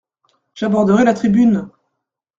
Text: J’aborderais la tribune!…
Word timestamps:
J’aborderais 0.55 1.03
la 1.03 1.13
tribune!… 1.13 1.69